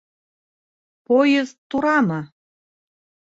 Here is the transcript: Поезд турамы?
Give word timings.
Поезд 1.07 1.57
турамы? 1.69 2.19